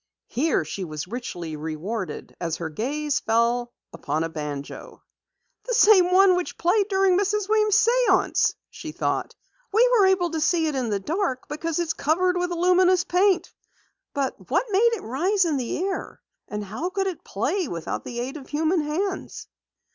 [0.29, 5.03] Here she was richly rewarded as her gaze fell upon a banjo.
[5.65, 7.47] "The same one which played during Mrs.
[7.47, 9.35] Weems' séance!" she thought.
[9.71, 13.53] "We were able to see it in the dark because it's covered with luminous paint.
[14.15, 18.21] But what made it rise into the air, and how could it play without the
[18.21, 19.47] aid of human hands?"